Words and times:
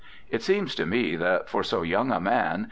It 0.31 0.41
seems 0.41 0.73
to 0.73 0.87
me 0.87 1.15
that 1.17 1.47
for 1.47 1.61
so 1.61 1.83
young 1.83 2.11
a 2.11 2.19
man. 2.19 2.59